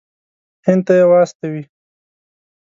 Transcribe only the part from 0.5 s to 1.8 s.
هند ته یې واستوي.